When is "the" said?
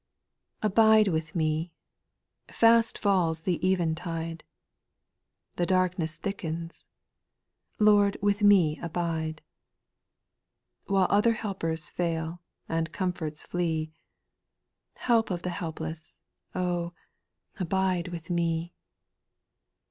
3.41-3.61, 5.57-5.67, 15.43-15.51